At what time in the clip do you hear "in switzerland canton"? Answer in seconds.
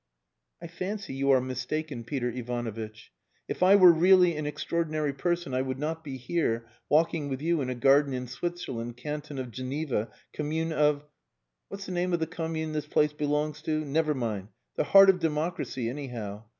8.11-9.37